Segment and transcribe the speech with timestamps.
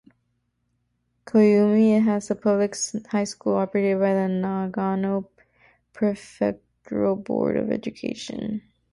[1.27, 2.75] Koumi has a public
[3.11, 5.29] high school operated by the Nagano
[5.93, 8.63] Prefectural Board of Education.